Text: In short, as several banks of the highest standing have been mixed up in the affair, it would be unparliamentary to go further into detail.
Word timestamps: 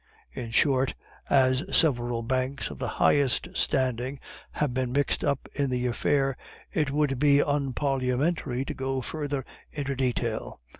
In 0.33 0.49
short, 0.49 0.95
as 1.29 1.63
several 1.77 2.23
banks 2.23 2.71
of 2.71 2.79
the 2.79 2.87
highest 2.87 3.49
standing 3.53 4.19
have 4.53 4.73
been 4.73 4.91
mixed 4.91 5.23
up 5.23 5.47
in 5.53 5.69
the 5.69 5.85
affair, 5.85 6.35
it 6.73 6.89
would 6.89 7.19
be 7.19 7.37
unparliamentary 7.39 8.65
to 8.65 8.73
go 8.73 9.01
further 9.01 9.45
into 9.71 9.95
detail. 9.95 10.57